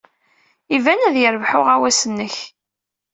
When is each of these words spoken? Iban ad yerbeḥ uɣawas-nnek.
Iban 0.75 1.05
ad 1.07 1.15
yerbeḥ 1.19 1.51
uɣawas-nnek. 1.59 2.35